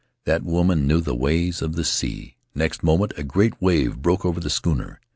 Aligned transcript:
That 0.25 0.41
woman 0.43 0.87
knew 0.87 0.99
the 0.99 1.13
ways 1.13 1.61
of 1.61 1.75
the 1.75 1.83
sea; 1.83 2.35
next 2.55 2.81
moment 2.81 3.13
a 3.17 3.23
great 3.23 3.53
wave 3.61 4.01
broke 4.01 4.25
over 4.25 4.39
the 4.39 4.49
schooner. 4.49 4.99